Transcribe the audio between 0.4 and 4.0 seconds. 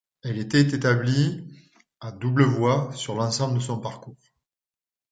établie à double voie sur l'ensemble de son